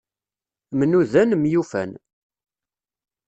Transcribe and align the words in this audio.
Mnudan, 0.77 1.29
myufan. 1.41 1.91